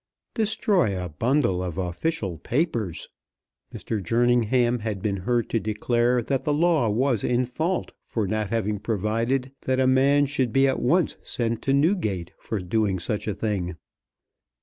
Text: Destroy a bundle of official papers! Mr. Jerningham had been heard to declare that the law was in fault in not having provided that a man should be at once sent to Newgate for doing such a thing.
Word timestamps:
Destroy 0.33 0.99
a 0.99 1.09
bundle 1.09 1.61
of 1.61 1.77
official 1.77 2.39
papers! 2.39 3.07
Mr. 3.71 4.01
Jerningham 4.01 4.79
had 4.79 4.99
been 4.99 5.17
heard 5.17 5.47
to 5.51 5.59
declare 5.59 6.23
that 6.23 6.43
the 6.43 6.51
law 6.55 6.89
was 6.89 7.23
in 7.23 7.45
fault 7.45 7.91
in 8.17 8.25
not 8.25 8.49
having 8.49 8.79
provided 8.79 9.51
that 9.61 9.79
a 9.79 9.85
man 9.85 10.25
should 10.25 10.51
be 10.51 10.67
at 10.67 10.79
once 10.79 11.17
sent 11.21 11.61
to 11.61 11.73
Newgate 11.73 12.31
for 12.39 12.57
doing 12.59 12.97
such 12.97 13.27
a 13.27 13.35
thing. 13.35 13.75